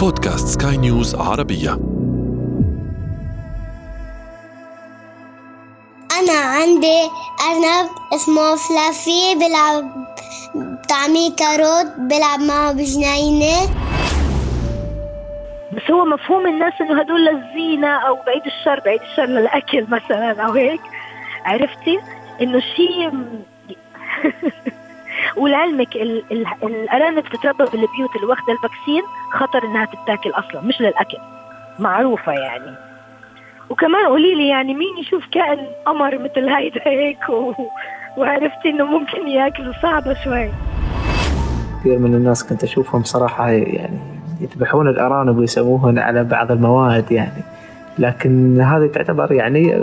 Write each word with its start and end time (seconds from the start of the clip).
بودكاست 0.00 0.62
سكاي 0.62 0.76
نيوز 0.76 1.14
عربية. 1.14 1.70
أنا 6.18 6.38
عندي 6.40 7.00
أرنب 7.50 7.90
اسمه 8.14 8.56
فلافي 8.56 9.34
بلعب 9.34 10.06
طعمي 10.88 11.30
كاروت 11.30 11.86
بلعب 11.98 12.40
معه 12.40 12.72
بجنينة. 12.72 13.56
بس 15.72 15.90
هو 15.90 16.04
مفهوم 16.04 16.46
الناس 16.46 16.72
إنه 16.80 17.00
هدول 17.00 17.24
للزينة 17.24 17.88
أو 17.88 18.14
بعيد 18.26 18.42
الشر 18.46 18.80
بعيد 18.84 19.00
الشر 19.02 19.26
للأكل 19.26 19.86
مثلا 19.88 20.42
أو 20.46 20.52
هيك. 20.52 20.80
عرفتي؟ 21.44 22.00
إنه 22.42 22.60
شيء 22.60 23.10
ولعلمك 25.36 25.96
ال- 25.96 26.24
ال- 26.32 26.46
الارانب 26.62 27.24
تتربى 27.28 27.64
بالبيوت 27.64 28.16
اللي 28.16 28.26
واخدة 28.28 28.52
الفاكسين 28.52 29.02
خطر 29.32 29.64
إنها 29.64 29.84
تتاكل 29.84 30.30
أصلا 30.30 30.60
مش 30.62 30.80
للأكل. 30.80 31.18
معروفة 31.78 32.32
يعني. 32.32 32.76
وكمان 33.70 34.06
قولي 34.06 34.34
لي 34.34 34.48
يعني 34.48 34.74
مين 34.74 34.98
يشوف 35.00 35.24
كائن 35.32 35.58
قمر 35.86 36.18
مثل 36.18 36.48
هيدا 36.48 36.80
هيك 36.86 37.28
و... 37.28 37.52
وعرفتي 38.16 38.68
إنه 38.68 38.84
ممكن 38.84 39.28
ياكلوا 39.28 39.72
صعبة 39.82 40.14
شوي. 40.24 40.48
كثير 41.80 41.98
من 41.98 42.14
الناس 42.14 42.48
كنت 42.48 42.64
أشوفهم 42.64 43.02
صراحة 43.04 43.48
يعني 43.50 43.98
يذبحون 44.40 44.88
الأرانب 44.88 45.38
ويسووهن 45.38 45.98
على 45.98 46.24
بعض 46.24 46.52
المواد 46.52 47.12
يعني. 47.12 47.42
لكن 47.98 48.60
هذه 48.60 48.86
تعتبر 48.86 49.32
يعني 49.32 49.74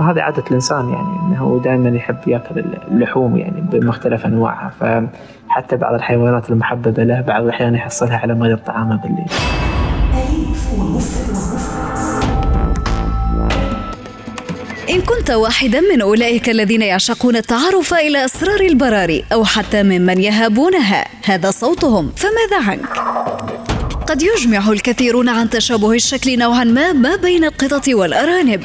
هذه 0.00 0.20
عادة 0.20 0.44
الإنسان 0.50 0.88
يعني 0.88 1.08
أنه 1.08 1.60
دائما 1.64 1.96
يحب 1.96 2.16
يأكل 2.26 2.64
اللحوم 2.90 3.36
يعني 3.36 3.60
بمختلف 3.60 4.26
أنواعها. 4.26 4.72
فحتى 4.80 5.76
بعض 5.76 5.94
الحيوانات 5.94 6.50
المحببة 6.50 7.04
له 7.04 7.20
بعض 7.20 7.42
الأحيان 7.42 7.74
يحصلها 7.74 8.16
على 8.16 8.34
مدى 8.34 8.56
طعامه 8.56 8.96
بالليل. 8.96 9.26
إن 14.90 15.00
كنت 15.00 15.30
واحدا 15.30 15.80
من 15.80 16.00
أولئك 16.02 16.48
الذين 16.48 16.82
يعشقون 16.82 17.36
التعرف 17.36 17.94
إلى 17.94 18.24
أسرار 18.24 18.60
البراري 18.60 19.24
أو 19.32 19.44
حتى 19.44 19.82
ممن 19.82 20.20
يهابونها 20.20 21.04
هذا 21.24 21.50
صوتهم. 21.50 22.12
فماذا 22.16 22.70
عنك؟ 22.70 22.98
قد 24.06 24.22
يجمع 24.22 24.72
الكثيرون 24.72 25.28
عن 25.28 25.50
تشابه 25.50 25.92
الشكل 25.92 26.38
نوعا 26.38 26.64
ما 26.64 26.92
ما 26.92 27.16
بين 27.16 27.44
القطط 27.44 27.88
والأرانب. 27.88 28.62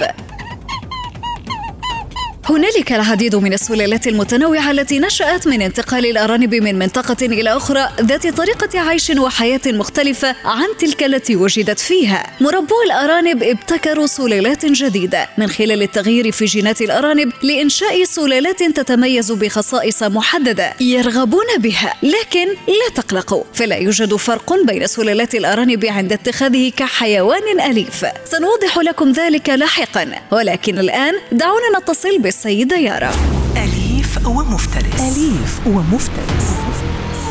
هنالك 2.51 2.91
العديد 2.91 3.35
من 3.35 3.53
السلالات 3.53 4.07
المتنوعة 4.07 4.71
التي 4.71 4.99
نشأت 4.99 5.47
من 5.47 5.61
انتقال 5.61 6.05
الأرانب 6.05 6.55
من 6.55 6.79
منطقة 6.79 7.25
إلى 7.25 7.49
أخرى 7.49 7.89
ذات 8.01 8.27
طريقة 8.27 8.79
عيش 8.79 9.09
وحياة 9.09 9.61
مختلفة 9.67 10.35
عن 10.45 10.67
تلك 10.79 11.03
التي 11.03 11.35
وجدت 11.35 11.79
فيها. 11.79 12.23
مربو 12.41 12.75
الأرانب 12.85 13.43
ابتكروا 13.43 14.05
سلالات 14.05 14.65
جديدة 14.65 15.29
من 15.37 15.47
خلال 15.47 15.81
التغيير 15.81 16.31
في 16.31 16.45
جينات 16.45 16.81
الأرانب 16.81 17.31
لإنشاء 17.43 18.03
سلالات 18.03 18.63
تتميز 18.63 19.31
بخصائص 19.31 20.03
محددة 20.03 20.73
يرغبون 20.81 21.57
بها، 21.57 21.93
لكن 22.03 22.47
لا 22.47 22.95
تقلقوا 22.95 23.43
فلا 23.53 23.75
يوجد 23.75 24.15
فرق 24.15 24.53
بين 24.65 24.87
سلالات 24.87 25.35
الأرانب 25.35 25.85
عند 25.85 26.13
اتخاذه 26.13 26.71
كحيوان 26.77 27.59
أليف. 27.59 28.05
سنوضح 28.25 28.77
لكم 28.77 29.11
ذلك 29.11 29.49
لاحقا، 29.49 30.11
ولكن 30.31 30.79
الآن 30.79 31.13
دعونا 31.31 31.79
نتصل 31.79 32.17
بالسيدة 32.43 32.77
يارا. 32.77 33.11
أليف 33.57 34.27
ومفترس. 34.27 35.01
أليف 35.01 35.67
ومفترس. 35.67 36.47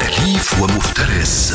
أليف 0.03 0.63
ومفترس. 0.63 1.55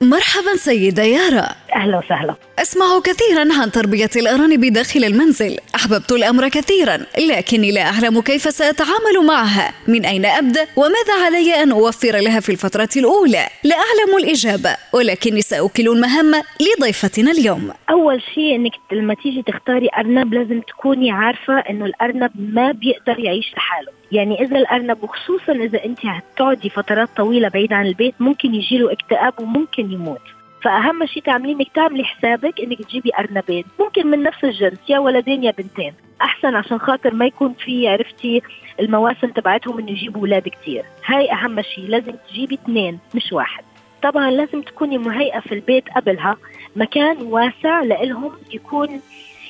مرحبا 0.00 0.56
سيدة 0.56 1.02
يارا. 1.02 1.48
أهلا 1.78 1.98
وسهلا. 1.98 2.34
أسمع 2.58 3.00
كثيرا 3.04 3.62
عن 3.62 3.70
تربية 3.70 4.10
الأرانب 4.16 4.64
داخل 4.72 5.04
المنزل. 5.04 5.56
أحببت 5.74 6.12
الأمر 6.12 6.48
كثيرا 6.48 6.96
لكني 7.18 7.72
لا 7.72 7.82
أعلم 7.82 8.20
كيف 8.20 8.42
سأتعامل 8.42 9.26
معها. 9.26 9.72
من 9.88 10.04
أين 10.04 10.26
أبدأ؟ 10.26 10.66
وماذا 10.76 11.24
علي 11.26 11.62
أن 11.62 11.72
أوفر 11.72 12.16
لها 12.16 12.40
في 12.40 12.52
الفترة 12.52 12.88
الأولى؟ 12.96 13.46
لا 13.64 13.76
أعلم 13.76 14.16
الإجابة 14.18 14.76
ولكني 14.92 15.40
سأوكل 15.42 15.88
المهمة 15.88 16.42
لضيفتنا 16.60 17.30
اليوم. 17.30 17.70
أول 17.90 18.22
شيء 18.34 18.54
إنك 18.54 18.72
لما 18.92 19.14
تيجي 19.14 19.42
تختاري 19.42 19.88
أرنب 19.98 20.34
لازم 20.34 20.60
تكوني 20.60 21.10
عارفة 21.10 21.58
إنه 21.58 21.84
الأرنب 21.84 22.30
ما 22.38 22.72
بيقدر 22.72 23.18
يعيش 23.18 23.52
لحاله. 23.56 23.92
يعني 24.12 24.44
إذا 24.44 24.56
الأرنب 24.56 25.02
وخصوصا 25.02 25.52
إذا 25.52 25.84
أنت 25.84 25.98
هتقعدي 26.06 26.70
فترات 26.70 27.08
طويلة 27.16 27.48
بعيد 27.48 27.72
عن 27.72 27.86
البيت 27.86 28.14
ممكن 28.20 28.54
يجيله 28.54 28.92
اكتئاب 28.92 29.32
وممكن 29.40 29.92
يموت. 29.92 30.37
فأهم 30.62 31.06
شيء 31.06 31.22
تعمليه 31.22 31.54
إنك 31.54 31.68
تعملي 31.74 32.04
حسابك 32.04 32.60
إنك 32.60 32.82
تجيبي 32.82 33.10
أرنبين. 33.18 33.64
ممكن 33.80 34.06
من 34.06 34.22
نفس 34.22 34.44
الجنس 34.44 34.78
يا 34.88 34.98
ولدين 34.98 35.44
يا 35.44 35.50
بنتين. 35.50 35.94
أحسن 36.22 36.54
عشان 36.54 36.78
خاطر 36.78 37.14
ما 37.14 37.26
يكون 37.26 37.52
في 37.52 37.88
عرفتي 37.88 38.42
المواسم 38.80 39.26
تبعتهم 39.26 39.78
إنه 39.78 39.90
يجيبوا 39.90 40.20
أولاد 40.20 40.48
كتير. 40.48 40.84
هاي 41.06 41.32
أهم 41.32 41.62
شيء 41.62 41.88
لازم 41.88 42.12
تجيبي 42.28 42.54
اثنين 42.54 42.98
مش 43.14 43.32
واحد. 43.32 43.64
طبعا 44.02 44.30
لازم 44.30 44.62
تكوني 44.62 44.98
مهيئة 44.98 45.40
في 45.40 45.54
البيت 45.54 45.84
قبلها 45.96 46.36
مكان 46.76 47.16
واسع 47.22 47.82
لإلهم 47.82 48.32
يكون 48.52 49.00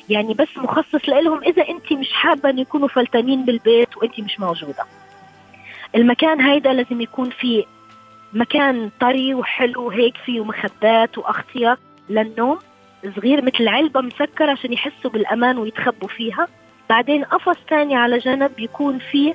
يعني 0.09 0.33
بس 0.33 0.47
مخصص 0.57 1.09
لإلهم 1.09 1.43
إذا 1.43 1.69
أنت 1.69 1.93
مش 1.93 2.13
حابة 2.13 2.49
أن 2.49 2.59
يكونوا 2.59 2.87
فلتانين 2.87 3.45
بالبيت 3.45 3.97
وأنت 3.97 4.19
مش 4.19 4.39
موجودة. 4.39 4.83
المكان 5.95 6.41
هيدا 6.41 6.73
لازم 6.73 7.01
يكون 7.01 7.29
فيه 7.29 7.63
مكان 8.33 8.89
طري 8.99 9.33
وحلو 9.33 9.89
هيك 9.89 10.17
فيه 10.17 10.43
مخدات 10.43 11.17
وأغطية. 11.17 11.77
للنوم 12.09 12.59
صغير 13.15 13.45
مثل 13.45 13.67
علبة 13.67 14.01
مسكرة 14.01 14.51
عشان 14.51 14.73
يحسوا 14.73 15.11
بالأمان 15.11 15.57
ويتخبوا 15.57 16.07
فيها. 16.07 16.47
بعدين 16.89 17.23
قفص 17.23 17.57
تاني 17.69 17.95
على 17.95 18.17
جنب 18.17 18.59
يكون 18.59 18.99
فيه 18.99 19.33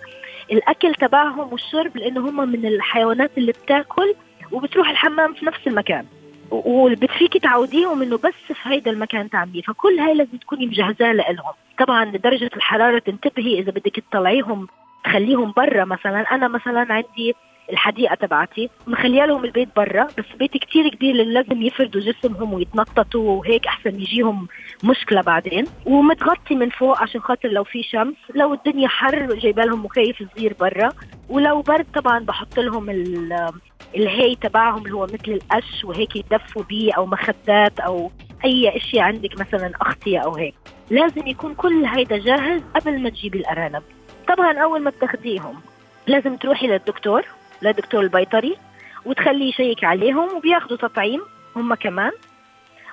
الأكل 0.53 0.95
تبعهم 0.95 1.53
والشرب 1.53 1.97
لأنه 1.97 2.21
هم 2.21 2.49
من 2.49 2.67
الحيوانات 2.67 3.31
اللي 3.39 3.53
بتاكل 3.53 4.15
وبتروح 4.53 4.91
الحمام 4.91 5.35
في 5.35 5.47
نفس 5.47 5.67
المكان. 5.67 6.05
وبتفيكي 6.51 7.39
تعوديهم 7.39 8.03
إنه 8.03 8.17
بس 8.17 8.33
في 8.47 8.55
هيدا 8.63 8.91
المكان 8.91 9.31
تعمليه 9.31 9.63
فكل 9.63 9.99
هاي 9.99 10.15
لازم 10.15 10.39
تكوني 10.39 10.67
مجهزاه 10.67 11.13
لهم 11.13 11.53
طبعا 11.79 12.05
درجة 12.05 12.51
الحرارة 12.57 12.99
تنتبهي 12.99 13.59
إذا 13.59 13.71
بدك 13.71 14.03
تطلعيهم 14.11 14.69
تخليهم 15.05 15.53
برا 15.57 15.85
مثلا. 15.85 16.21
أنا 16.21 16.49
مثلا 16.49 16.87
عندي 16.93 17.35
الحديقة 17.71 18.15
تبعتي 18.15 18.71
مخليه 18.87 19.25
لهم 19.27 19.45
البيت 19.45 19.69
برا 19.77 20.05
بس 20.19 20.25
بيتي 20.39 20.59
كتير 20.59 20.89
كبير 20.89 21.15
لازم 21.15 21.63
يفردوا 21.63 22.01
جسمهم 22.01 22.53
ويتنططوا 22.53 23.31
وهيك 23.39 23.67
أحسن 23.67 23.95
يجيهم 24.01 24.49
مشكلة 24.85 25.21
بعدين. 25.23 25.65
ومتغطي 25.87 26.55
من 26.55 26.71
فوق 26.71 27.03
عشان 27.03 27.21
خاطر 27.21 27.49
لو 27.49 27.65
في 27.65 27.83
شمس 27.83 28.15
لو 28.35 28.55
الدنيا 28.55 28.89
حر 28.89 29.35
جايبة 29.35 29.65
لهم 29.65 29.85
مكيف 29.85 30.23
صغير 30.37 30.55
برا. 30.61 30.93
ولو 31.29 31.63
برد 31.63 31.87
طبعا 31.95 32.19
بحط 32.19 32.59
لهم 32.59 32.91
ال- 32.91 33.51
الهي 33.97 34.35
تبعهم 34.35 34.79
اللي 34.87 34.95
هو 34.97 35.05
مثل 35.05 35.29
القش 35.33 35.85
وهيك 35.85 36.17
يدفوا 36.17 36.63
بيه 36.63 36.93
أو 36.93 37.07
مخدات 37.07 37.81
أو 37.81 38.11
أي 38.45 38.77
اشياء 38.77 39.05
عندك 39.05 39.41
مثلا 39.41 39.73
اغطيه 39.83 40.19
أو 40.19 40.35
هيك. 40.35 40.55
لازم 40.91 41.27
يكون 41.27 41.55
كل 41.55 41.85
هيدا 41.85 42.19
جاهز 42.19 42.63
قبل 42.75 43.03
ما 43.03 43.09
تجيبي 43.11 43.39
الأرانب. 43.39 43.83
طبعا 44.29 44.59
أول 44.59 44.81
ما 44.83 44.91
بتاخديهم 44.91 45.61
لازم 46.07 46.37
تروحي 46.37 46.67
للدكتور. 46.67 47.25
للدكتور 47.65 48.01
البيطري 48.03 48.57
وتخليه 49.05 49.49
يشيك 49.49 49.85
عليهم 49.85 50.37
وبياخدوا 50.37 50.77
تطعيم 50.77 51.21
هم 51.57 51.75
كمان. 51.75 52.13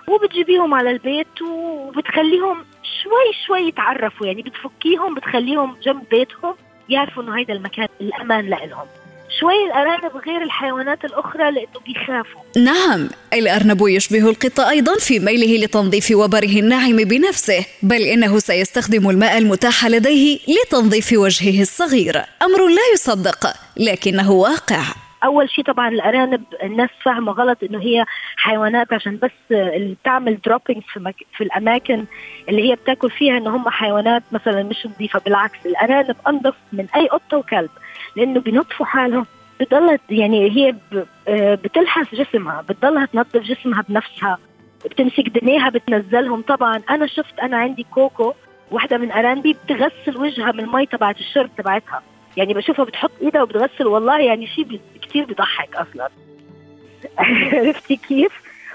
وبتجيبيهم 0.07 0.73
على 0.73 0.91
البيت 0.91 1.41
وبتخليهم 1.41 2.65
شوي 3.03 3.33
شوي 3.47 3.59
يتعرفوا 3.59 4.27
يعني 4.27 4.41
بتفكيهم 4.41 5.15
بتخليهم 5.15 5.75
جنب 5.83 6.09
بيتهم 6.09 6.55
يعرفوا 6.89 7.23
إنه 7.23 7.37
هيدا 7.37 7.53
المكان 7.53 7.87
الأمان 8.01 8.45
لإلهم. 8.45 8.87
شوي 9.41 9.65
الارانب 9.65 10.11
غير 10.27 10.41
الحيوانات 10.41 11.05
الاخرى 11.05 11.51
لأنه 11.51 11.79
بيخافوا. 11.85 12.41
نعم 12.57 13.09
الأرنب 13.33 13.87
يشبه 13.87 14.29
القط 14.29 14.59
أيضا 14.59 14.95
في 14.95 15.19
ميله 15.19 15.65
لتنظيف 15.65 16.11
وبره 16.11 16.59
الناعم 16.59 16.95
بنفسه 16.95 17.65
بل 17.83 18.01
إنه 18.01 18.39
سيستخدم 18.39 19.09
الماء 19.09 19.37
المتاح 19.37 19.85
لديه 19.85 20.39
لتنظيف 20.47 21.13
وجهه 21.13 21.61
الصغير. 21.61 22.17
أمر 22.41 22.67
لا 22.67 22.93
يصدق 22.93 23.53
لكنه 23.77 24.31
واقع. 24.31 24.81
أول 25.23 25.49
شيء 25.49 25.65
طبعا 25.65 25.87
الأرانب 25.89 26.43
الناس 26.63 26.89
فاهمة 27.03 27.31
غلط 27.31 27.63
إنه 27.63 27.81
هي 27.81 28.05
حيوانات 28.35 28.93
عشان 28.93 29.17
بس 29.23 29.31
اللي 29.51 29.95
بتعمل 30.01 30.37
دروبينج 30.45 30.81
في, 30.93 30.99
مك... 30.99 31.15
في 31.37 31.43
الأماكن 31.43 32.05
اللي 32.49 32.69
هي 32.71 32.75
بتاكل 32.75 33.09
فيها 33.11 33.37
إن 33.37 33.47
هم 33.47 33.69
حيوانات 33.69 34.23
مثلا 34.31 34.63
مش 34.63 34.85
نظيفة 34.85 35.19
بالعكس 35.19 35.65
الأرانب 35.65 36.15
انظف 36.27 36.55
من 36.73 36.87
أي 36.95 37.07
قطة 37.07 37.37
وكلب 37.37 37.69
لأنه 38.15 38.39
بينظفوا 38.39 38.85
حالهم 38.85 39.25
بتضلها 39.59 39.99
يعني 40.09 40.51
هي. 40.51 40.75
آه 41.27 41.55
بتلحس 41.55 42.15
جسمها 42.15 42.61
بتضلها 42.69 43.05
تنظف 43.05 43.37
جسمها 43.37 43.83
بنفسها 43.89 44.37
بتمسك 44.85 45.29
دنيها 45.29 45.69
بتنزلهم 45.69 46.41
طبعا 46.41 46.81
أنا 46.89 47.07
شفت 47.07 47.39
أنا 47.39 47.57
عندي 47.57 47.83
كوكو 47.91 48.33
واحدة 48.71 48.97
من 48.97 49.11
أرانبي 49.11 49.55
بتغسل 49.65 50.17
وجهها 50.17 50.51
من 50.51 50.59
المي 50.59 50.85
تبعت 50.85 51.19
الشرب 51.19 51.49
تبعتها 51.57 52.01
يعني 52.37 52.53
بشوفها 52.53 52.85
بتحط 52.85 53.11
إيدها 53.21 53.41
وبتغسل 53.43 53.87
والله 53.87 54.19
يعني 54.19 54.47
شيء 54.47 54.79
كثير 55.01 55.25
بيضحك 55.25 55.75
أصلا. 55.75 56.09
عرفتي 57.53 57.95
كيف؟ 57.95 58.31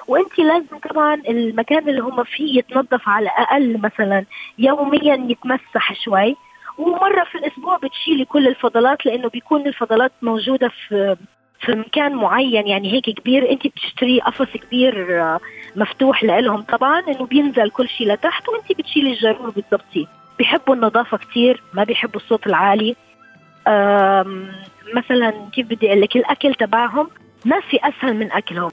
وأنت 0.08 0.38
لازم 0.38 0.78
طبعا 0.90 1.14
المكان 1.14 1.88
اللي 1.88 2.00
هم 2.00 2.24
فيه 2.24 2.58
يتنظف 2.58 3.08
على 3.08 3.24
الاقل 3.24 3.80
مثلا 3.80 4.24
يوميا 4.58 5.26
يتمسح 5.28 6.04
شوي. 6.04 6.36
ومرة 6.78 7.24
في 7.24 7.38
الأسبوع 7.38 7.76
بتشيلي 7.76 8.24
كل 8.24 8.48
الفضلات 8.48 9.06
لأنه 9.06 9.28
بيكون 9.28 9.66
الفضلات 9.66 10.12
موجودة 10.22 10.68
في 10.68 11.16
في 11.60 11.72
مكان 11.72 12.14
معين 12.14 12.66
يعني 12.66 12.92
هيك 12.92 13.04
كبير. 13.10 13.50
أنت 13.50 13.66
بتشتري 13.66 14.20
قفص 14.20 14.56
كبير 14.56 15.22
آه، 15.22 15.40
مفتوح 15.76 16.24
لهم 16.24 16.62
طبعا 16.62 17.00
إنه 17.00 17.26
بينزل 17.26 17.70
كل 17.70 17.88
شيء 17.88 18.12
لتحت 18.12 18.48
وأنت 18.48 18.72
بتشيلي 18.78 19.10
الجرور 19.10 19.50
بتظبطيه 19.50 20.06
بيحبوا 20.38 20.74
النظافة 20.74 21.16
كثير 21.16 21.62
ما 21.72 21.84
بيحبوا 21.84 22.20
الصوت 22.20 22.46
العالي. 22.46 22.96
مثلا 24.96 25.32
كيف 25.54 25.66
بدي 25.66 25.86
أقول 25.88 26.00
لك 26.00 26.16
الأكل 26.16 26.54
تبعهم 26.54 27.08
ما 27.44 27.60
في 27.70 27.78
أسهل 27.82 28.16
من 28.16 28.32
أكلهم. 28.32 28.70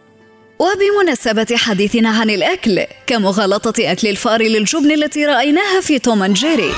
وبمناسبة 0.59 1.55
حديثنا 1.57 2.09
عن 2.09 2.29
الأكل 2.29 2.81
كمغالطة 3.07 3.91
أكل 3.91 4.07
الفار 4.07 4.41
للجبن 4.41 4.91
التي 4.91 5.25
رأيناها 5.25 5.81
في 5.81 5.99
توم 5.99 6.25
جيري؟ 6.25 6.71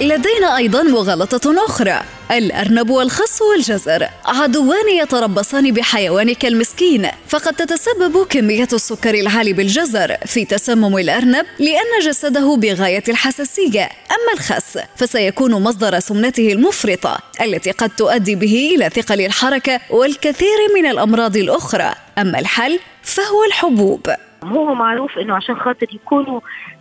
لدينا 0.00 0.56
أيضا 0.56 0.82
مغالطة 0.82 1.64
أخرى. 1.64 2.00
الأرنب 2.30 2.90
والخس 2.90 3.42
والجزر. 3.42 4.08
عدوان 4.24 4.88
يتربصان 4.88 5.70
بحيوانك 5.70 6.44
المسكين. 6.46 7.08
فقد 7.28 7.54
تتسبب 7.54 8.26
كمية 8.26 8.68
السكر 8.72 9.14
العالي 9.14 9.52
بالجزر 9.52 10.16
في 10.26 10.44
تسمم 10.44 10.98
الأرنب 10.98 11.46
لأن 11.58 12.00
جسده 12.02 12.56
بغاية 12.56 13.02
الحساسية. 13.08 13.82
أما 13.84 14.32
الخس 14.34 14.78
فسيكون 14.96 15.52
مصدر 15.52 16.00
سمنته 16.00 16.52
المفرطة 16.52 17.18
التي 17.40 17.70
قد 17.70 17.90
تؤدي 17.96 18.34
به 18.34 18.72
إلى 18.74 18.90
ثقل 18.90 19.20
الحركة 19.20 19.80
والكثير 19.90 20.58
من 20.74 20.86
الأمراض 20.86 21.36
الأخرى. 21.36 21.94
أما 22.18 22.38
الحل 22.38 22.78
فهو 23.02 23.44
الحبوب. 23.44 24.06
هو 24.44 24.74
معروف 24.74 25.18
إنه 25.18 25.34
عشان 25.34 25.56
خاطر 25.56 25.86
يكونوا 25.94 26.40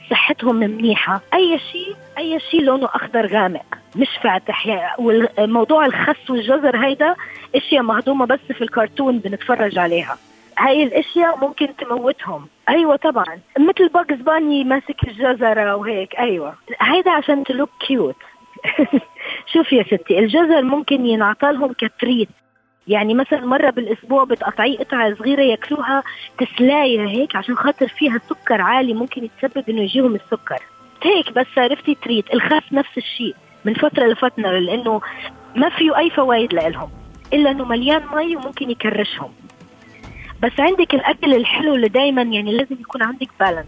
صحتهم 0.10 0.56
منيحه 0.56 1.22
أي 1.34 1.60
شيء 1.72 1.96
أي 2.18 2.40
شيء 2.40 2.62
لونه 2.62 2.86
أخضر 2.86 3.28
غامق 3.28 3.66
مش 3.96 4.08
فاتح 4.24 4.68
يعني 4.68 4.92
والموضوع 5.00 5.86
الخس 5.86 6.30
والجزر 6.30 6.86
هيدا 6.86 7.16
أشياء 7.56 7.84
مهضومة 7.84 8.26
بس 8.26 8.40
في 8.54 8.62
الكرتون 8.62 9.20
بنتفرج 9.20 9.78
عليها. 9.78 10.18
هاي 10.58 10.84
الأشياء 10.84 11.38
ممكن 11.38 11.76
تموتهم. 11.76 12.48
أيوه 12.70 12.96
طبعا. 12.96 13.40
مثل 13.60 13.90
باجز 13.90 14.22
باني 14.22 14.64
ماسك 14.64 15.04
الجزرة 15.08 15.76
وهيك. 15.76 16.16
أيوه. 16.16 16.56
هيدا 16.82 17.12
عشان 17.12 17.44
to 17.44 17.53
look 17.53 17.70
cute 17.88 18.16
شوف 19.54 19.74
يا 19.74 19.84
ستي 19.84 20.20
الجزر 20.20 20.62
ممكن 20.62 21.06
ينعطى 21.06 21.52
لهم 21.52 21.74
ك 21.74 21.82
treat. 21.82 22.30
يعني 22.88 23.14
مثلا 23.14 23.46
مرة 23.46 23.70
بالأسبوع 23.70 24.24
بتقطعي 24.24 24.78
قطعة 24.78 25.16
صغيرة 25.16 25.42
ياكلوها 25.42 26.04
تسلاية 26.38 27.08
هيك 27.08 27.36
عشان 27.36 27.56
خاطر 27.56 27.88
فيها 27.88 28.22
سكر 28.30 28.62
عالي 28.62 28.94
ممكن 28.94 29.24
يتسبب 29.24 29.70
إنه 29.70 29.82
يجيهم 29.82 30.16
السكر. 30.16 30.64
هيك 31.04 31.34
بس 31.34 31.48
عرفتي 31.58 31.96
تريد 31.96 32.26
الخس 32.34 32.74
نفس 32.74 32.98
الشيء 32.98 33.36
من 33.66 33.74
فترة 33.74 34.06
لفترة 34.06 34.60
لأنه 34.60 35.02
ما 35.56 35.70
فيه 35.70 35.98
أي 35.98 36.10
فوائد 36.10 36.54
لهم 36.54 36.90
إلا 37.34 37.52
إنه 37.52 37.66
مليان 37.66 38.02
مي 38.16 38.36
وممكن 38.36 38.70
يكرشهم. 38.70 39.32
بس 40.44 40.52
عندك 40.60 40.94
الأكل 40.94 41.34
الحلو 41.34 41.76
اللي 41.76 41.88
دايما 41.88 42.22
يعني 42.22 42.52
لازم 42.52 42.76
يكون 42.80 43.04
عندك 43.04 43.30
balance 43.40 43.68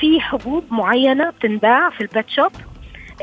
في 0.00 0.20
حبوب 0.20 0.64
معينة 0.70 1.30
بتنباع 1.30 1.90
في 1.90 2.00
ال 2.00 2.07
pet 2.07 2.30
shop 2.30 2.52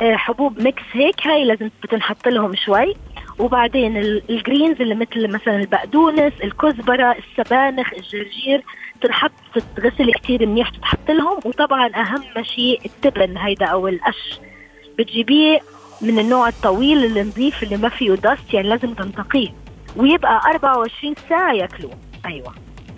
آه، 0.01 0.15
حبوب 0.15 0.61
mix 0.62 0.83
هيك 0.93 1.27
هاي 1.27 1.45
لازم 1.45 1.69
بتنحط 1.83 2.27
لهم 2.27 2.55
شوي. 2.55 2.95
وبعدين 3.39 3.97
الجرينز 4.30 4.81
اللي 4.81 4.95
مثل 4.95 5.31
مثلا 5.33 5.56
البقدونس 5.56 6.33
الكزبرة 6.44 7.15
السبانخ 7.18 7.94
الجرجير 7.94 8.63
تنحط 9.01 9.31
تتغسل 9.56 10.12
كتير 10.13 10.45
منيح 10.45 10.69
تتحط 10.69 11.12
لهم. 11.12 11.38
وطبعا 11.45 11.88
أهم 11.95 12.44
شيء 12.44 12.81
التبن 12.86 13.38
هيدا 13.38 13.65
أو 13.65 13.88
القش. 13.88 14.39
بتجيبيه 14.97 15.59
من 16.01 16.19
النوع 16.19 16.47
الطويل 16.47 17.06
اللي 17.06 17.21
اللي 17.63 17.77
ما 17.77 17.89
فيه 17.89 18.12
دست 18.13 18.53
يعني 18.53 18.69
لازم 18.69 18.94
تنتقيه. 18.94 19.50
ويبقى 19.95 20.41
24 20.53 21.15
ساعة 21.30 21.53
ياكلوه. 21.53 21.94
أيوه. 22.25 22.53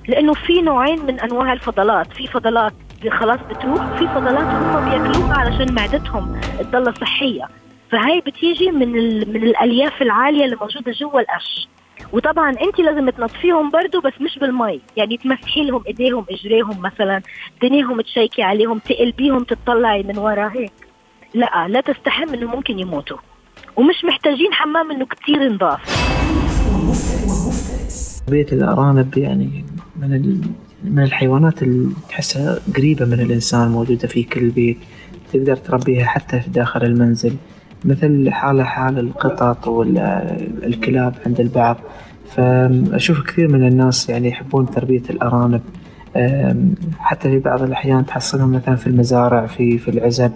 لأنه 0.07 0.33
في 0.33 0.61
نوعين 0.61 1.05
من 1.05 1.19
أنواع 1.19 1.53
الفضلات. 1.53 2.13
في 2.13 2.27
فضلات 2.27 2.73
خلاص 3.11 3.39
بتروح 3.49 3.93
وفي 3.93 4.07
فضلات 4.07 4.43
هم 4.43 4.89
بياكلوها 4.89 5.33
علشان 5.33 5.73
معدتهم 5.73 6.39
تضل 6.59 6.93
صحية. 6.97 7.47
فهي 7.91 8.21
بتيجي 8.21 8.71
من 8.71 8.91
من 9.33 9.43
الألياف 9.43 10.01
العالية 10.01 10.45
اللي 10.45 10.55
موجودة 10.61 10.91
جوا 10.91 11.19
القش 11.19 11.67
وطبعا 12.13 12.49
أنت 12.49 12.79
لازم 12.79 13.09
تنظفيهم 13.09 13.71
برضه 13.71 14.01
بس 14.01 14.13
مش 14.21 14.39
بالمي. 14.39 14.81
يعني 14.97 15.17
تمسحي 15.17 15.63
لهم 15.63 15.83
إيديهم 15.87 16.25
إجريهم 16.29 16.81
مثلا 16.81 17.21
دنيهم 17.61 18.01
تشيكي 18.01 18.43
عليهم 18.43 18.79
تقلبيهم 18.79 19.43
تطلعي 19.43 20.03
من 20.03 20.17
ورا 20.17 20.51
هيك. 20.53 20.71
لا 21.33 21.67
لا 21.67 21.81
تستحم 21.81 22.33
إنه 22.33 22.47
ممكن 22.47 22.79
يموتوا. 22.79 23.17
ومش 23.75 24.05
محتاجين 24.05 24.53
حمام 24.53 24.91
إنه 24.91 25.05
كتير 25.05 25.53
نضاف 25.53 25.81
بيت 28.27 28.53
الأرانب 28.53 29.17
يعني 29.17 29.65
من 29.99 30.41
من 30.83 31.03
الحيوانات 31.03 31.63
اللي 31.63 31.95
تحسها 32.09 32.59
قريبة 32.77 33.05
من 33.05 33.19
الإنسان 33.19 33.67
موجودة 33.67 34.07
في 34.07 34.23
كل 34.23 34.49
بيت. 34.49 34.77
تقدر 35.33 35.55
تربيها 35.55 36.05
حتى 36.05 36.39
في 36.39 36.49
داخل 36.49 36.83
المنزل. 36.83 37.35
مثل 37.85 38.31
حالة 38.31 38.63
حال 38.63 38.99
القطط 38.99 39.67
والكلاب 39.67 41.13
عند 41.25 41.39
البعض. 41.39 41.77
فأشوف 42.35 43.21
كثير 43.21 43.47
من 43.47 43.67
الناس 43.67 44.09
يعني 44.09 44.27
يحبون 44.27 44.65
تربية 44.65 45.01
الأرانب. 45.09 45.61
حتى 46.99 47.29
في 47.29 47.39
بعض 47.39 47.63
الأحيان 47.63 48.05
تحصلهم 48.05 48.51
مثلا 48.51 48.75
في 48.75 48.87
المزارع 48.87 49.45
في 49.45 49.77
في 49.77 49.91
العزب. 49.91 50.31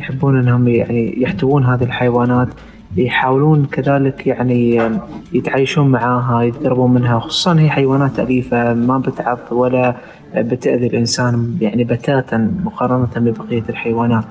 يحبون 0.00 0.38
أنهم 0.38 0.68
يعني 0.68 1.22
يحتوون 1.22 1.64
هذه 1.64 1.84
الحيوانات. 1.84 2.48
يحاولون 2.96 3.66
كذلك 3.66 4.26
يعني 4.26 4.90
يتعايشون 5.32 5.88
معاها 5.88 6.42
يتقربون 6.42 6.94
منها 6.94 7.18
خصوصا 7.18 7.58
هي 7.60 7.70
حيوانات 7.70 8.20
أليفة 8.20 8.74
ما 8.74 8.98
بتعض 8.98 9.38
ولا 9.50 9.96
بتأذي 10.34 10.86
الإنسان 10.86 11.56
يعني 11.60 11.84
بتاتا 11.84 12.50
مقارنة 12.64 13.08
ببقية 13.16 13.62
الحيوانات. 13.68 14.24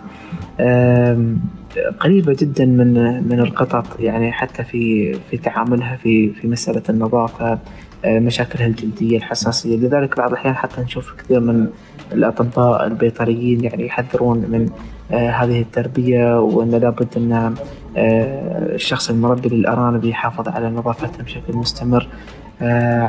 قريبة 2.00 2.36
جدا 2.40 2.66
من 2.66 2.94
من 3.30 3.40
القطط 3.40 4.00
يعني 4.00 4.32
حتى 4.32 4.64
في 4.64 5.14
في 5.14 5.38
تعاملها 5.38 5.96
في 5.96 6.30
في 6.30 6.48
مسألة 6.48 6.84
النظافة 6.90 7.60
مشاكلها 8.06 8.68
الجلدية 8.68 9.18
الحساسية. 9.18 9.78
لذلك 9.78 10.18
بعض 10.18 10.30
الأحيان 10.30 10.56
حتى 10.56 10.82
نشوف 10.82 11.14
كثير 11.18 11.40
من 11.40 11.68
الأطباء 12.12 12.88
البيطريين 12.88 13.64
يعني 13.64 13.86
يحذرون 13.86 14.38
من 14.38 14.70
هذه 15.12 15.62
التربية 15.62 16.40
وأن 16.40 16.72
لابد 16.72 17.08
أن 17.18 17.56
الشخص 17.98 19.10
المربي 19.10 19.50
للأرانب 19.50 20.06
يحافظ 20.06 20.50
على 20.50 20.70
نظافتها 20.70 21.24
بشكل 21.24 21.56
مستمر 21.58 22.08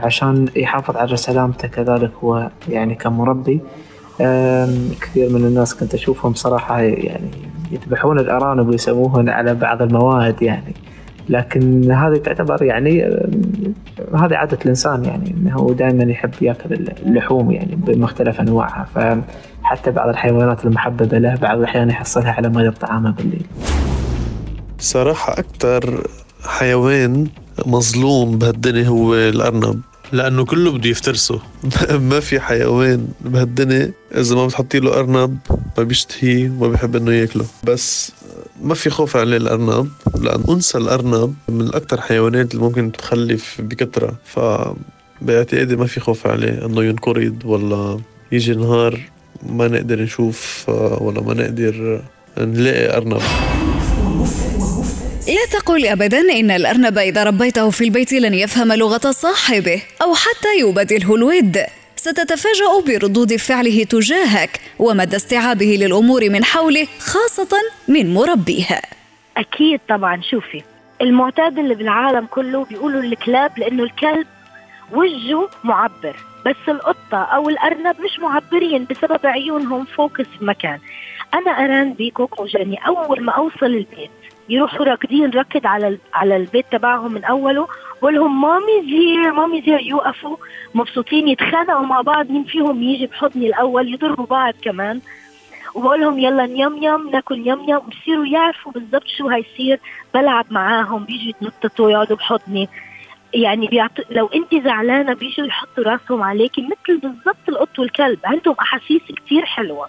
عشان 0.03 0.49
يحافظ 0.57 0.97
على 0.97 1.17
سلامته 1.17 1.69
كذلك 1.69 2.11
هو 2.25 2.51
يعني 2.69 2.95
كمربي. 2.95 3.61
كثير 5.01 5.31
من 5.33 5.45
الناس 5.45 5.75
كنت 5.75 5.95
أشوفهم 5.95 6.35
صراحة 6.35 6.81
يعني 6.81 7.31
يذبحون 7.73 8.19
الأرانب 8.19 8.69
ويسووهن 8.69 9.29
على 9.29 9.55
بعض 9.55 9.83
المواد 9.83 10.43
يعني. 10.43 10.75
لكن 11.29 11.93
هذه 11.93 12.17
تعتبر 12.17 12.63
يعني 12.63 13.03
هذه 14.15 14.37
عادة 14.37 14.59
الإنسان 14.65 15.05
يعني 15.05 15.35
أنه 15.39 15.75
دائما 15.79 16.05
يحب 16.05 16.31
يأكل 16.41 16.75
اللحوم 17.07 17.51
يعني 17.51 17.77
بمختلف 17.77 18.41
أنواعها. 18.41 18.87
فحتى 18.95 19.91
بعض 19.91 20.09
الحيوانات 20.09 20.65
المحببة 20.65 21.19
له 21.19 21.35
بعض 21.37 21.59
الأحيان 21.59 21.91
يحصلها 21.91 22.33
على 22.33 22.49
ماء 22.49 22.71
طعامه 22.71 23.11
بالليل. 23.11 23.47
صراحة 24.87 25.33
أكثر 25.33 26.07
حيوان 26.43 27.27
مظلوم 27.67 28.39
بهالدنيا 28.39 28.89
هو 28.89 29.15
الأرنب. 29.15 29.81
لأنه 30.13 30.45
كله 30.45 30.71
بده 30.73 30.91
يفترسه. 30.91 31.41
ما 32.11 32.21
في 32.21 32.41
حيوان 32.41 33.09
بهالدنيا 33.21 33.93
إذا 34.15 34.35
ما 34.35 34.47
بتحطي 34.47 34.79
له 34.81 34.99
أرنب 34.99 35.39
ما 35.79 35.83
بيشتهيه 35.85 36.51
وما 36.51 36.69
بيحب 36.69 36.97
إنه 36.97 37.13
يأكله. 37.13 37.47
بس 37.65 38.13
ما 38.63 38.75
في 38.75 38.91
خوف 38.91 39.17
عليه 39.17 39.37
الأرنب 39.37 39.89
لأن 40.21 40.45
أنثى 40.49 40.79
الأرنب 40.79 41.35
من 41.49 41.75
أكثر 41.75 42.01
حيوانات 42.01 42.55
اللي 42.55 42.63
ممكن 42.65 42.93
تخلف 42.93 43.61
بكثره 43.61 44.17
ف 44.25 44.41
باعتقادي 45.23 45.77
ما 45.77 45.87
في 45.87 46.01
خوف 46.01 46.27
عليه 46.27 46.67
إنه 46.67 46.85
ينقرض 46.85 47.43
ولا 47.45 48.01
يجي 48.33 48.55
نهار 48.55 49.01
ما 49.43 49.69
نقدر 49.69 50.03
نشوف 50.03 50.69
ولا 51.01 51.21
ما 51.21 51.35
نقدر 51.35 52.03
نلاقي 52.39 52.97
أرنب. 52.97 53.23
لا 55.29 55.59
تقل 55.59 55.87
أبدا 55.87 56.21
إن 56.21 56.51
الأرنب 56.51 56.99
إذا 56.99 57.25
ربيته 57.25 57.71
في 57.71 57.85
البيت 57.85 58.13
لن 58.13 58.35
يفهم 58.35 58.73
لغة 58.73 59.11
صاحبه 59.11 59.83
أو 60.03 60.15
حتى 60.15 60.59
يبادله 60.61 61.15
الود. 61.15 61.59
ستتفاجأ 61.97 62.81
بردود 62.87 63.37
فعله 63.37 63.85
تجاهك 63.85 64.61
ومدى 64.79 65.17
استيعابه 65.17 65.79
للأمور 65.81 66.31
من 66.31 66.45
حوله 66.45 66.87
خاصة 66.99 67.57
من 67.89 68.15
مربيها 68.15 68.83
أكيد 69.37 69.81
طبعا. 69.89 70.21
شوفي 70.31 70.63
المعتاد 71.01 71.59
اللي 71.59 71.75
بالعالم 71.75 72.27
كله 72.27 72.65
بيقولوا 72.65 73.03
الكلاب 73.03 73.59
لأنه 73.59 73.83
الكلب 73.83 74.27
وجهه 74.93 75.49
معبر 75.65 76.17
بس 76.47 76.57
القطة 76.69 77.23
أو 77.23 77.49
الأرنب 77.49 77.97
مش 78.01 78.19
معبرين 78.21 78.87
بسبب 78.91 79.27
عيونهم 79.27 79.85
فوكس 79.85 80.27
مكان 80.41 80.79
أنا 81.35 81.51
أرانبي 81.51 82.11
كوكو 82.11 82.43
وجاني 82.43 82.87
أول 82.87 83.23
ما 83.25 83.33
أوصل 83.33 83.67
البيت. 83.67 84.11
يروحوا 84.49 84.87
راكدين 84.87 85.31
ركض 85.31 85.67
على 85.67 85.99
على 86.15 86.37
البيت 86.37 86.67
تبعهم 86.73 87.13
من 87.13 87.25
أوله. 87.25 87.69
بقول 88.03 88.15
لهم 88.15 88.41
مامي 88.41 88.83
زير 88.91 89.33
مامي 89.33 89.63
زير 89.63 89.81
يوقفوا. 89.81 90.37
مبسوطين 90.75 91.29
يتخانقوا 91.29 91.87
مع 91.87 92.01
بعض 92.01 92.31
مين 92.31 92.45
فيهم 92.45 92.83
يجي 92.83 93.07
بحضني 93.07 93.47
الأول 93.47 93.95
يضربوا 93.95 94.27
بعض 94.27 94.55
كمان. 94.63 95.01
وبقول 95.75 96.01
لهم 96.01 96.19
يلا 96.19 96.47
نيم 96.47 96.83
يم 96.83 97.11
ناكل 97.11 97.49
يم 97.49 97.61
يم 97.69 97.79
بصيروا 97.79 98.27
يعرفوا 98.27 98.73
بالضبط 98.73 99.07
شو 99.07 99.29
هيصير. 99.29 99.81
بلعب 100.15 100.47
معاهم 100.51 101.05
بيجوا 101.05 101.29
يتنططوا 101.29 101.91
يقعدوا 101.91 102.17
بحضني. 102.17 102.69
يعني 103.35 103.67
بيعط... 103.67 103.91
لو 104.11 104.27
أنت 104.27 104.65
زعلانة 104.65 105.15
بيجوا 105.15 105.47
يحطوا 105.47 105.85
راسهم 105.85 106.23
عليكي 106.23 106.63
مثل 106.63 106.99
بالضبط 106.99 107.49
القط 107.49 107.79
والكلب. 107.79 108.19
عندهم 108.25 108.55
أحاسيس 108.61 109.03
كتير 109.03 109.45
حلوة. 109.45 109.89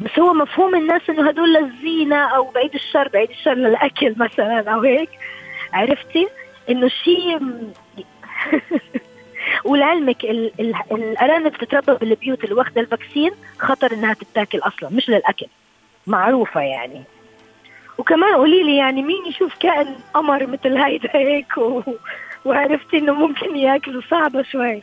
بس 0.00 0.18
هو 0.18 0.32
مفهوم 0.32 0.74
الناس 0.74 1.02
إنه 1.10 1.28
هدول 1.28 1.54
للزينة 1.54 2.16
أو 2.36 2.50
بعيد 2.50 2.74
الشر 2.74 3.08
بعيد 3.08 3.30
الشر 3.30 3.54
للأكل 3.54 4.14
مثلا 4.16 4.74
أو 4.74 4.80
هيك. 4.80 5.08
عرفتي؟ 5.72 6.28
إنه 6.70 6.88
شيء 6.88 7.38
ولعلمك 9.64 10.24
ال- 10.24 10.52
ال- 10.60 10.74
الأرانب 10.92 11.52
بتتربى 11.52 11.94
بالبيوت 11.94 12.44
اللي 12.44 12.54
واخدة 12.54 12.80
الفاكسين 12.80 13.30
خطر 13.58 13.92
إنها 13.92 14.14
تتاكل 14.14 14.58
أصلا 14.58 14.90
مش 14.92 15.08
للأكل. 15.08 15.46
معروفة 16.06 16.60
يعني. 16.60 17.02
وكمان 17.98 18.34
قولي 18.34 18.62
لي 18.62 18.76
يعني 18.76 19.02
مين 19.02 19.26
يشوف 19.26 19.54
كائن 19.60 19.94
قمر 20.14 20.46
مثل 20.46 20.76
هيدا 20.76 21.10
هيك 21.14 21.56
و... 21.58 21.82
وعرفتي 22.44 22.98
إنه 22.98 23.12
ممكن 23.12 23.56
ياكلوا 23.56 24.02
صعبة 24.10 24.42
شوي. 24.42 24.82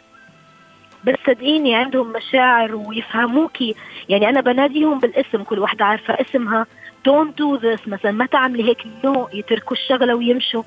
بس 1.03 1.15
صدقيني 1.27 1.75
عندهم 1.75 2.11
مشاعر 2.11 2.75
ويفهموكي. 2.75 3.75
يعني 4.09 4.29
أنا 4.29 4.41
بناديهم 4.41 4.99
بالاسم 4.99 5.43
كل 5.43 5.59
واحدة 5.59 5.85
عارفة 5.85 6.13
اسمها. 6.13 6.65
Don't 7.09 7.31
do 7.41 7.61
this. 7.61 7.87
مثلا 7.87 8.11
ما 8.11 8.25
تعملي 8.25 8.63
هيك. 8.63 8.77
no 9.05 9.29
يتركوا 9.33 9.77
الشغلة 9.77 10.15
ويمشوا. 10.15 10.63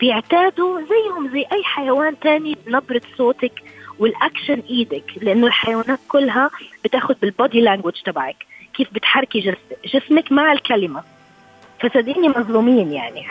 بيعتادوا 0.00 0.80
زيهم 0.80 1.28
زي 1.32 1.44
أي 1.52 1.64
حيوان 1.64 2.18
تاني 2.20 2.56
نبرة 2.66 3.02
صوتك 3.16 3.62
والاكشن 3.98 4.62
إيدك. 4.70 5.04
لأنه 5.22 5.46
الحيوانات 5.46 6.00
كلها 6.08 6.50
بتاخد 6.84 7.16
بال 7.22 7.35
body 7.35 7.60
language 7.60 8.02
تبعك. 8.04 8.36
كيف 8.74 8.94
بتحركي 8.94 9.54
جسمك 9.94 10.32
مع 10.32 10.52
الكلمة. 10.52 11.02
فصدقيني 11.80 12.28
مظلومين 12.28 12.92
يعني. 12.92 13.26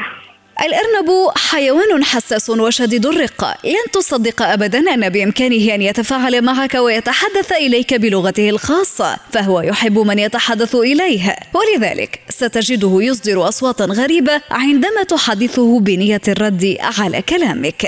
الأرنب 0.66 1.10
حيوان 1.52 2.04
حساس 2.04 2.50
وشديد 2.50 3.06
الرقة 3.06 3.58
لن 3.66 3.92
تصدق 3.94 4.42
أبدا 4.42 4.80
أن 4.94 5.10
بإمكانه 5.10 5.76
أن 5.76 5.82
يتفاعل 5.82 6.42
معك 6.42 6.76
ويتحدث 6.76 7.52
إليك 7.52 7.94
بلغته 7.94 8.50
الخاصة 8.50 9.18
فهو 9.32 9.62
يحب 9.62 10.00
من 10.00 10.20
يتحدث 10.20 10.76
إليه. 10.76 11.36
ولذلك 11.54 12.20
ستجده 12.30 12.98
يصدر 13.02 13.48
أصواتا 13.48 13.86
غريبة 13.86 14.42
عندما 14.52 15.04
تحدثه 15.04 15.80
بنية 15.80 16.22
الرد 16.28 16.78
على 17.00 17.22
كلامك. 17.22 17.88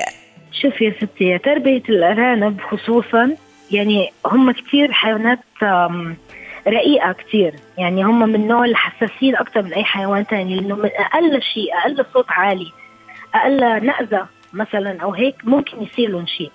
شوف 0.61 0.81
يا 0.81 0.93
ستي 0.97 1.37
تربية 1.37 1.83
الأرانب 1.89 2.61
خصوصا 2.61 3.35
يعني 3.71 4.11
هم 4.25 4.51
كتير 4.51 4.91
حيوانات 4.91 5.39
آم، 6.67 6.73
رقيقة 6.73 7.11
كتير. 7.11 7.53
يعني 7.77 8.03
هم 8.03 8.29
من 8.29 8.47
نوع 8.47 8.65
الحساسين 8.65 9.35
أكتر 9.35 9.61
من 9.61 9.73
أي 9.73 9.83
حيوان 9.83 10.27
تاني 10.27 10.55
لأنه 10.55 10.75
من 10.75 10.89
أقل 10.95 11.41
شيء 11.41 11.77
أقل 11.77 12.05
صوت 12.13 12.25
عالي 12.29 12.71
أقل 13.35 13.85
نأزة 13.85 14.27
مثلا 14.53 15.01
أو 15.03 15.13
هيك 15.13 15.35
ممكن 15.43 15.83
يصير 15.83 16.09
لهم 16.09 16.25
شيء. 16.25 16.51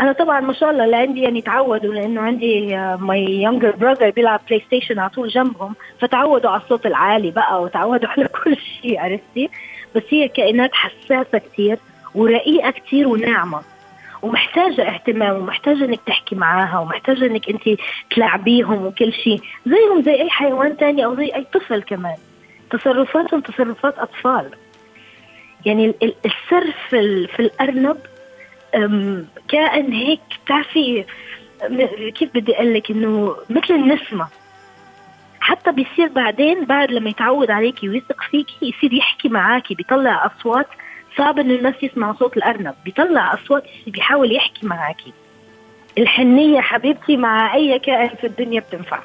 أنا 0.00 0.12
طبعا 0.12 0.40
ما 0.40 0.52
شاء 0.52 0.70
الله 0.70 0.84
اللي 0.84 0.96
عندي 0.96 1.20
يعني 1.22 1.40
تعودوا 1.40 1.94
لأنه 1.94 2.20
عندي 2.20 2.76
my 3.00 3.24
younger 3.42 3.70
brother 3.76 4.10
بيلعب 4.10 4.40
PlayStation 4.48 4.98
على 4.98 5.10
طول 5.10 5.28
جنبهم 5.28 5.74
فتعودوا 6.00 6.50
على 6.50 6.62
الصوت 6.62 6.86
العالي 6.86 7.30
بقى 7.30 7.62
وتعودوا 7.62 8.08
على 8.16 8.28
كل 8.28 8.56
شيء 8.82 9.00
عرفتي؟ 9.00 9.50
بس 9.94 10.02
هي 10.10 10.28
كائنات 10.28 10.70
حساسة 10.74 11.38
كتير 11.38 11.78
ورقيقة 12.14 12.70
كتير 12.70 13.08
وناعمة. 13.08 13.60
ومحتاجة 14.22 14.88
اهتمام 14.94 15.36
ومحتاجة 15.36 15.84
إنك 15.84 16.00
تحكي 16.06 16.34
معاها 16.34 16.78
ومحتاجة 16.78 17.26
إنك 17.26 17.48
أنت 17.48 17.80
تلعبيهم 18.10 18.86
وكل 18.86 19.12
شيء. 19.12 19.40
زيهم 19.66 20.02
زي 20.02 20.12
أي 20.22 20.30
حيوان 20.30 20.76
تاني 20.76 21.04
أو 21.04 21.16
زي 21.16 21.34
أي 21.34 21.46
طفل 21.54 21.82
كمان. 21.82 22.16
تصرفاتهم 22.70 23.40
تصرفات 23.40 23.98
أطفال. 23.98 24.50
يعني 25.66 25.86
ال- 25.86 25.94
ال- 26.04 26.14
السر 26.24 26.72
في, 26.90 27.26
في 27.26 27.40
الأرنب 27.40 27.96
كائن 29.48 29.92
هيك 29.92 30.20
بتعرفي 30.44 31.04
كيف 32.14 32.30
بدي 32.34 32.56
أقول 32.56 32.74
لك 32.74 32.90
إنه 32.90 33.36
مثل 33.50 33.74
النسمة. 33.74 34.28
حتى 35.40 35.72
بيصير 35.72 36.08
بعدين 36.08 36.64
بعد 36.64 36.90
لما 36.90 37.10
يتعود 37.10 37.50
عليكي 37.50 37.88
ويثق 37.88 38.22
فيكي 38.30 38.56
يصير 38.76 38.92
يحكي 38.92 39.28
معاكي 39.28 39.74
بيطلع 39.74 40.26
أصوات 40.26 40.66
صعب 41.18 41.38
انه 41.38 41.54
الناس 41.54 41.74
يسمعوا 41.82 42.14
صوت 42.18 42.36
الأرنب. 42.36 42.74
بيطلع 42.84 43.34
أصوات 43.34 43.64
بيحاول 43.86 44.36
يحكي 44.36 44.66
معاكي. 44.66 45.12
الحنية 45.98 46.60
حبيبتي 46.60 47.16
مع 47.16 47.54
أي 47.54 47.78
كائن 47.78 48.10
في 48.20 48.26
الدنيا 48.26 48.60
بتنفع. 48.60 48.98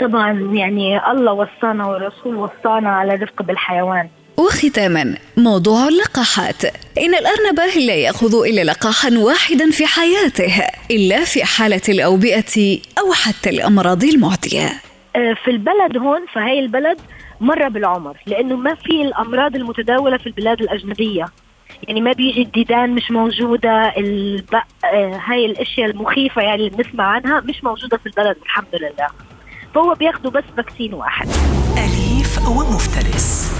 طبعا 0.00 0.50
يعني 0.52 1.10
الله 1.10 1.32
وصانا 1.32 1.86
والرسول 1.86 2.36
وصانا 2.36 2.90
على 2.90 3.14
الرفق 3.14 3.42
بالحيوان. 3.42 4.08
وختاما 4.36 5.14
موضوع 5.36 5.88
اللقاحات. 5.88 6.64
إن 6.98 7.14
الأرنب 7.14 7.60
لا 7.86 7.94
يأخذ 7.94 8.46
إلا 8.46 8.64
لقاحا 8.64 9.10
واحدا 9.18 9.70
في 9.70 9.86
حياته 9.86 10.52
إلا 10.90 11.24
في 11.24 11.44
حالة 11.44 11.80
الأوبئة 11.88 12.78
أو 12.98 13.12
حتى 13.12 13.50
الأمراض 13.50 14.04
المعدية. 14.04 14.68
آه، 15.16 15.36
في 15.44 15.50
البلد 15.50 15.96
هون 15.96 16.26
في 16.32 16.38
هاي 16.38 16.58
البلد 16.58 16.98
مرة 17.40 17.68
بالعمر 17.68 18.16
لأنه 18.26 18.56
ما 18.56 18.74
في 18.74 19.02
الأمراض 19.02 19.56
المتداولة 19.56 20.16
في 20.16 20.26
البلاد 20.26 20.60
الأجنبية. 20.60 21.26
يعني 21.82 22.00
ما 22.00 22.12
بيجي 22.12 22.42
الديدان 22.42 22.90
مش 22.90 23.10
موجودة 23.10 23.92
الب... 23.96 24.54
آه، 24.84 25.20
هاي 25.26 25.46
الأشياء 25.46 25.90
المخيفة 25.90 26.42
يعني 26.42 26.66
اللي 26.66 26.70
بنسمع 26.82 27.04
عنها 27.04 27.40
مش 27.40 27.64
موجودة 27.64 27.96
في 27.96 28.06
البلد 28.06 28.36
الحمد 28.42 28.74
لله. 28.74 29.08
فهو 29.74 29.94
بياخدوا 29.94 30.30
بس 30.30 30.44
فاكسين 30.56 30.94
واحد. 30.94 31.28
أليف 31.78 32.48
ومفترس. 32.48 33.56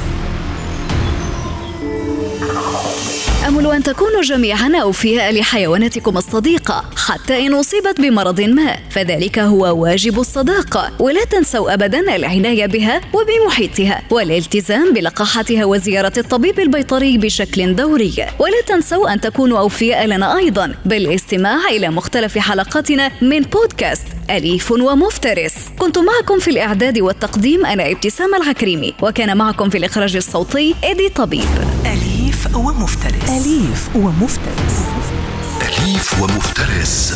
أمل 3.44 3.66
أن 3.66 3.82
تكونوا 3.82 4.22
جميعا 4.22 4.72
أوفياء 4.82 5.32
لحيواناتكم 5.32 6.18
الصديقة 6.18 6.84
حتى 6.96 7.46
إن 7.46 7.54
أصيبت 7.54 8.00
بمرض 8.00 8.40
ما 8.40 8.76
فذلك 8.90 9.38
هو 9.38 9.82
واجب 9.82 10.20
الصداقة 10.20 10.92
ولا 10.98 11.24
تنسوا 11.24 11.74
أبدا 11.74 12.16
العناية 12.16 12.66
بها 12.66 13.00
وبمحيطها 13.12 14.02
والالتزام 14.10 14.92
بلقاحتها 14.92 15.64
وزيارة 15.64 16.12
الطبيب 16.18 16.60
البيطري 16.60 17.18
بشكل 17.18 17.76
دوري. 17.76 18.14
ولا 18.38 18.62
تنسوا 18.66 19.12
أن 19.12 19.20
تكونوا 19.20 19.58
أوفياء 19.58 20.06
لنا 20.06 20.38
أيضا 20.38 20.74
بالاستماع 20.84 21.68
إلى 21.70 21.88
مختلف 21.90 22.38
حلقاتنا 22.38 23.10
من 23.22 23.40
بودكاست 23.40 24.06
أليف 24.30 24.72
ومفترس. 24.72 25.54
كنت 25.78 25.98
معكم 25.98 26.38
في 26.38 26.50
الإعداد 26.50 26.98
والتقديم 26.98 27.66
أنا 27.66 27.90
ابتسام 27.90 28.34
العكريمي 28.34 28.94
وكان 29.02 29.36
معكم 29.36 29.70
في 29.70 29.78
الإخراج 29.78 30.16
الصوتي 30.16 30.74
إيدي 30.84 31.08
طبيب. 31.08 31.44
ومفترس. 32.56 33.28
أليف 33.28 33.96
ومفترس. 33.96 34.84
أليف 35.62 36.22
ومفترس. 36.22 37.14